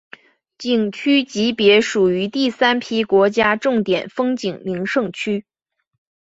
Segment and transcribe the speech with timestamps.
[0.57, 5.45] 景区级别属于第三批国家重点风景名胜区。